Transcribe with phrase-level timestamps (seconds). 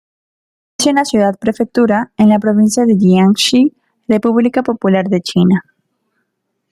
[0.79, 3.75] Es una ciudad-prefectura en la provincia de Jiangxi,
[4.07, 5.63] República Popular de China.